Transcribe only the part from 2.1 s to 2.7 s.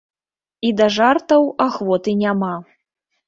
няма.